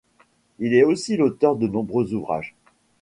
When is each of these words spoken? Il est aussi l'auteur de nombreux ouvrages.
Il 0.57 0.73
est 0.73 0.81
aussi 0.83 1.15
l'auteur 1.15 1.55
de 1.55 1.67
nombreux 1.67 2.15
ouvrages. 2.15 2.55